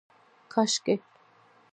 کاشکي 0.53 0.95